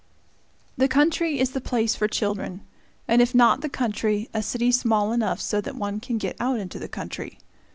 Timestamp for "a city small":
4.33-5.11